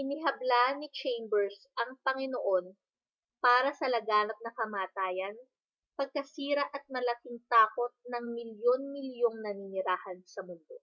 [0.00, 2.64] inihabla ni chambers ang panginoon
[3.44, 5.36] para sa laganap na kamatayan
[5.98, 10.76] pagkasira at malaking takot ng milyun-milyong naninirahan sa mundo